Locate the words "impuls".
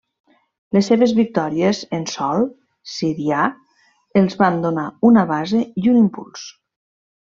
6.05-6.53